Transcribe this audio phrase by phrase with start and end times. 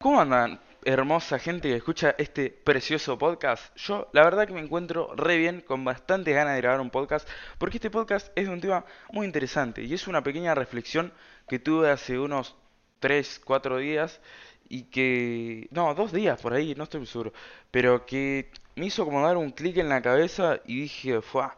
[0.00, 3.76] ¿Cómo andan, hermosa gente que escucha este precioso podcast?
[3.76, 7.28] Yo, la verdad que me encuentro re bien, con bastantes ganas de grabar un podcast,
[7.58, 11.12] porque este podcast es de un tema muy interesante y es una pequeña reflexión
[11.46, 12.56] que tuve hace unos
[13.00, 14.22] 3, 4 días
[14.70, 15.68] y que...
[15.70, 17.34] No, dos días por ahí, no estoy seguro,
[17.70, 21.56] pero que me hizo como dar un clic en la cabeza y dije, ¡fuah!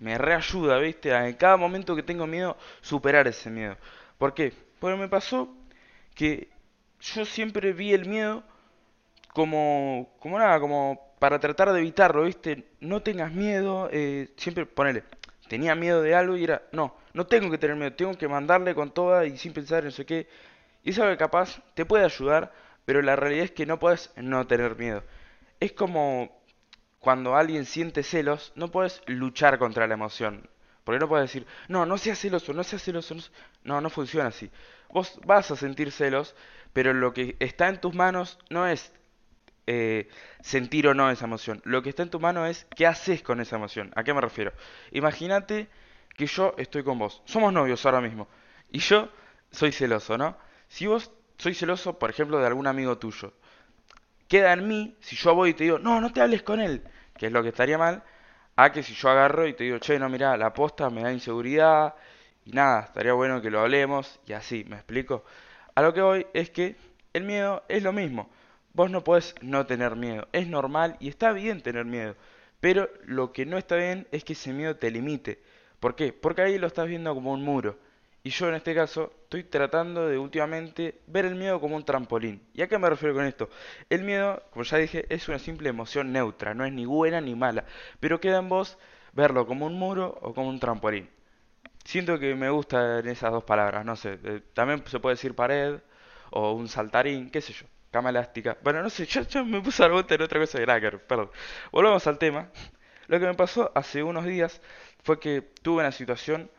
[0.00, 1.14] Me reayuda, ¿viste?
[1.14, 3.76] En cada momento que tengo miedo, superar ese miedo.
[4.18, 4.52] ¿Por qué?
[4.80, 5.54] Porque me pasó
[6.16, 6.55] que
[7.14, 8.42] yo siempre vi el miedo
[9.32, 12.66] como, como nada, como para tratar de evitarlo, ¿viste?
[12.80, 15.04] No tengas miedo, eh, siempre ponele,
[15.48, 18.74] tenía miedo de algo y era, no, no tengo que tener miedo, tengo que mandarle
[18.74, 20.28] con toda y sin pensar en no sé qué.
[20.82, 22.52] Y eso que capaz te puede ayudar,
[22.84, 25.02] pero la realidad es que no puedes no tener miedo.
[25.60, 26.30] Es como
[27.00, 30.48] cuando alguien siente celos, no puedes luchar contra la emoción.
[30.86, 33.16] Porque no puedes decir, no, no seas celoso, no seas celoso.
[33.16, 33.22] No,
[33.64, 34.48] no, no funciona así.
[34.88, 36.36] Vos vas a sentir celos,
[36.72, 38.92] pero lo que está en tus manos no es
[39.66, 40.08] eh,
[40.42, 41.60] sentir o no esa emoción.
[41.64, 43.90] Lo que está en tu mano es qué haces con esa emoción.
[43.96, 44.52] ¿A qué me refiero?
[44.92, 45.66] Imagínate
[46.16, 47.20] que yo estoy con vos.
[47.24, 48.28] Somos novios ahora mismo.
[48.70, 49.08] Y yo
[49.50, 50.38] soy celoso, ¿no?
[50.68, 53.32] Si vos soy celoso, por ejemplo, de algún amigo tuyo,
[54.28, 56.84] queda en mí, si yo voy y te digo, no, no te hables con él,
[57.18, 58.04] que es lo que estaría mal,
[58.56, 61.12] a que si yo agarro y te digo, che, no, mira, la posta me da
[61.12, 61.94] inseguridad
[62.44, 65.24] y nada, estaría bueno que lo hablemos y así, ¿me explico?
[65.74, 66.76] A lo que voy es que
[67.12, 68.30] el miedo es lo mismo.
[68.72, 72.14] Vos no podés no tener miedo, es normal y está bien tener miedo,
[72.60, 75.42] pero lo que no está bien es que ese miedo te limite.
[75.80, 76.12] ¿Por qué?
[76.12, 77.78] Porque ahí lo estás viendo como un muro.
[78.26, 82.42] Y yo en este caso estoy tratando de últimamente ver el miedo como un trampolín.
[82.54, 83.48] ¿Y a qué me refiero con esto?
[83.88, 87.36] El miedo, como ya dije, es una simple emoción neutra, no es ni buena ni
[87.36, 87.66] mala,
[88.00, 88.78] pero queda en vos
[89.12, 91.08] verlo como un muro o como un trampolín.
[91.84, 94.18] Siento que me gustan esas dos palabras, no sé,
[94.54, 95.78] también se puede decir pared
[96.32, 98.58] o un saltarín, qué sé yo, cama elástica.
[98.60, 101.30] Bueno, no sé, yo, me puse a en otra cosa de cracker, perdón.
[101.70, 102.50] Volvemos al tema.
[103.06, 104.60] Lo que me pasó hace unos días
[105.04, 106.50] fue que tuve una situación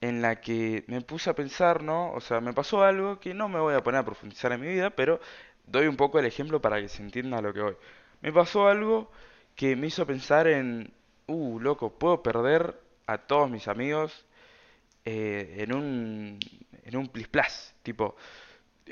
[0.00, 2.12] en la que me puse a pensar, ¿no?
[2.12, 4.68] O sea, me pasó algo que no me voy a poner a profundizar en mi
[4.68, 5.20] vida, pero
[5.66, 7.76] doy un poco el ejemplo para que se entienda lo que voy.
[8.22, 9.10] Me pasó algo
[9.56, 10.92] que me hizo pensar en,
[11.26, 14.26] uh, loco, puedo perder a todos mis amigos
[15.04, 16.38] eh, en un
[16.84, 18.16] en un plis plas, tipo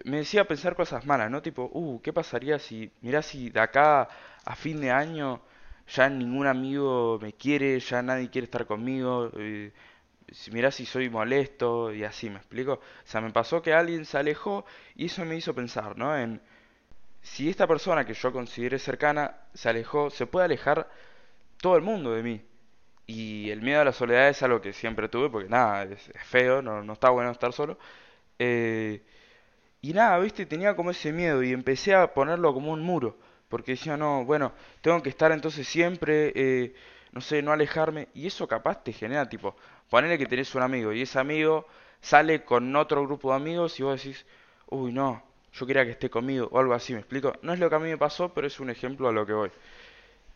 [0.05, 1.43] me decía pensar cosas malas, ¿no?
[1.43, 4.09] Tipo, uh, ¿qué pasaría si mirá si de acá
[4.45, 5.41] a fin de año
[5.89, 9.73] ya ningún amigo me quiere, ya nadie quiere estar conmigo, eh,
[10.53, 12.75] mirá si soy molesto y así, ¿me explico?
[12.75, 14.65] O sea, me pasó que alguien se alejó
[14.95, 16.17] y eso me hizo pensar, ¿no?
[16.17, 16.41] En
[17.23, 20.89] si esta persona que yo consideré cercana se alejó, se puede alejar
[21.59, 22.43] todo el mundo de mí.
[23.07, 26.63] Y el miedo a la soledad es algo que siempre tuve, porque nada, es, feo,
[26.63, 27.79] no, no, está bueno estar solo.
[28.39, 29.03] Eh,
[29.81, 33.73] y nada, viste, tenía como ese miedo y empecé a ponerlo como un muro, porque
[33.73, 36.75] decía, no, bueno, tengo que estar entonces siempre, eh,
[37.17, 38.09] no sé, no alejarme.
[38.15, 39.57] Y eso capaz te genera tipo,
[39.89, 41.67] ponele que tenés un amigo y ese amigo
[42.03, 44.27] sale con otro grupo de amigos y vos decís,
[44.69, 45.23] uy, no,
[45.55, 47.33] yo quería que esté conmigo o algo así, ¿me explico?
[47.41, 49.33] No es lo que a mí me pasó, pero es un ejemplo a lo que
[49.33, 49.51] voy.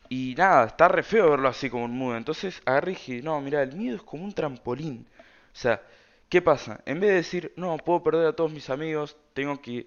[0.08, 2.16] Y nada, está re feo verlo así como un mudo.
[2.16, 5.06] Entonces agarré y no, mira, el miedo es como un trampolín.
[5.52, 5.82] O sea,
[6.30, 6.80] ¿qué pasa?
[6.86, 9.86] En vez de decir, no, puedo perder a todos mis amigos, tengo que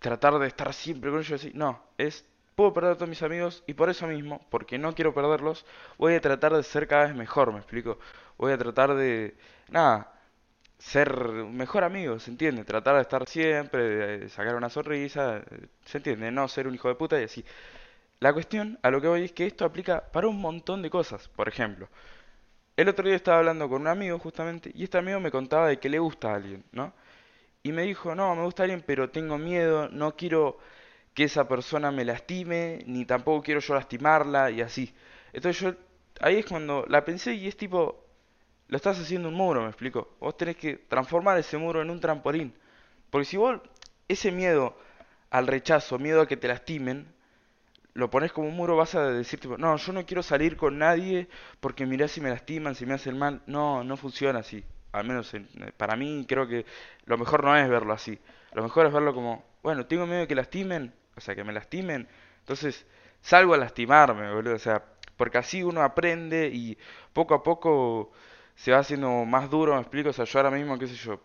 [0.00, 1.52] tratar de estar siempre con ellos así.
[1.54, 2.24] No, es,
[2.56, 5.66] puedo perder a todos mis amigos y por eso mismo, porque no quiero perderlos,
[5.98, 7.98] voy a tratar de ser cada vez mejor, ¿me explico?
[8.38, 9.36] Voy a tratar de,
[9.68, 10.12] nada,
[10.78, 12.64] ser mejor amigo, ¿se entiende?
[12.64, 15.42] Tratar de estar siempre, de sacar una sonrisa,
[15.84, 16.30] ¿se entiende?
[16.32, 17.44] No ser un hijo de puta y así.
[18.20, 21.28] La cuestión a lo que voy es que esto aplica para un montón de cosas.
[21.28, 21.88] Por ejemplo,
[22.76, 25.78] el otro día estaba hablando con un amigo justamente y este amigo me contaba de
[25.78, 26.92] que le gusta a alguien, ¿no?
[27.62, 30.58] Y me dijo, no, me gusta alguien, pero tengo miedo, no quiero
[31.16, 34.94] que esa persona me lastime, ni tampoco quiero yo lastimarla y así.
[35.32, 35.74] Entonces yo,
[36.20, 38.04] ahí es cuando la pensé y es tipo,
[38.68, 40.14] lo estás haciendo un muro, me explico.
[40.20, 42.52] Vos tenés que transformar ese muro en un trampolín.
[43.08, 43.62] Porque si vos,
[44.08, 44.76] ese miedo
[45.30, 47.06] al rechazo, miedo a que te lastimen,
[47.94, 50.76] lo pones como un muro, vas a decir, tipo, no, yo no quiero salir con
[50.76, 51.28] nadie
[51.60, 53.40] porque mirá si me lastiman, si me hacen mal.
[53.46, 54.62] No, no funciona así.
[54.92, 55.32] Al menos
[55.78, 56.66] para mí creo que
[57.06, 58.18] lo mejor no es verlo así.
[58.52, 61.52] Lo mejor es verlo como, bueno, tengo miedo de que lastimen, o sea, que me
[61.52, 62.08] lastimen.
[62.40, 62.86] Entonces
[63.20, 64.54] salgo a lastimarme, boludo.
[64.54, 64.82] O sea,
[65.16, 66.76] porque así uno aprende y
[67.12, 68.12] poco a poco
[68.54, 70.10] se va haciendo más duro, me explico.
[70.10, 71.20] O sea, yo ahora mismo, qué sé yo,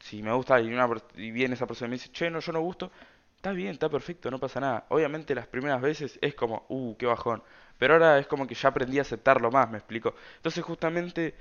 [0.00, 2.52] si me gusta y, una, y viene esa persona y me dice, che, no, yo
[2.52, 2.90] no gusto,
[3.36, 4.86] está bien, está perfecto, no pasa nada.
[4.88, 7.42] Obviamente las primeras veces es como, uh, qué bajón.
[7.78, 10.14] Pero ahora es como que ya aprendí a aceptarlo más, me explico.
[10.36, 11.34] Entonces justamente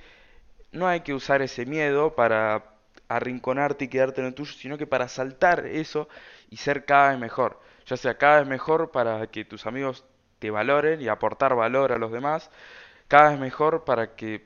[0.71, 2.72] no hay que usar ese miedo para
[3.07, 6.07] arrinconarte y quedarte en el tuyo, sino que para saltar eso
[6.49, 7.59] y ser cada vez mejor.
[7.85, 10.05] Ya sea cada vez mejor para que tus amigos
[10.39, 12.49] te valoren y aportar valor a los demás.
[13.07, 14.45] Cada vez mejor para que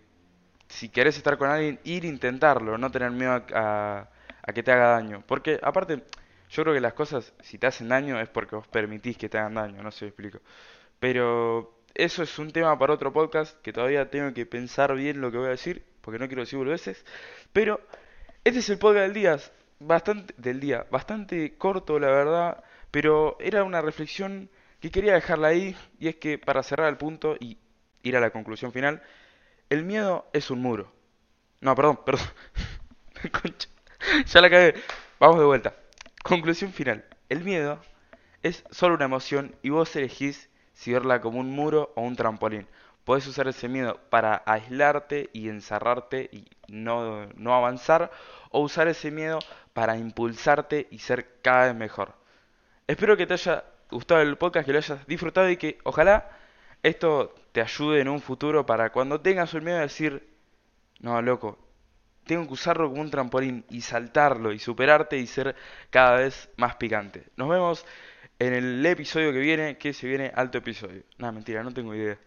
[0.68, 4.10] si querés estar con alguien, ir a intentarlo, no tener miedo a,
[4.44, 5.24] a que te haga daño.
[5.26, 6.04] Porque aparte,
[6.50, 9.38] yo creo que las cosas, si te hacen daño, es porque vos permitís que te
[9.38, 10.40] hagan daño, no sé si explico.
[11.00, 15.32] Pero eso es un tema para otro podcast que todavía tengo que pensar bien lo
[15.32, 17.06] que voy a decir, porque no quiero decir veces.
[17.54, 17.82] Pero
[18.48, 19.38] este es el podcast del día,
[19.78, 24.50] bastante del día, bastante corto la verdad, pero era una reflexión
[24.80, 27.58] que quería dejarla ahí y es que para cerrar el punto y
[28.04, 29.04] ir a la conclusión final,
[29.70, 30.94] el miedo es un muro.
[31.60, 32.26] No, perdón, perdón.
[34.26, 34.76] ya la cagué.
[35.20, 35.74] Vamos de vuelta.
[36.24, 37.04] Conclusión final.
[37.28, 37.82] El miedo
[38.44, 42.66] es solo una emoción y vos elegís si verla como un muro o un trampolín.
[43.04, 48.12] Podés usar ese miedo para aislarte y encerrarte y no, no avanzar
[48.52, 49.40] o usar ese miedo
[49.74, 52.16] para impulsarte y ser cada vez mejor.
[52.88, 56.30] Espero que te haya gustado el podcast, que lo hayas disfrutado y que ojalá
[56.84, 60.28] esto te ayude en un futuro para cuando tengas un miedo decir,
[61.00, 61.58] no, loco,
[62.26, 65.56] tengo que usarlo como un trampolín y saltarlo y superarte y ser
[65.90, 67.28] cada vez más picante.
[67.36, 67.86] Nos vemos
[68.40, 71.04] en el episodio que viene, que se viene alto episodio.
[71.18, 72.20] Nada, mentira, no tengo idea.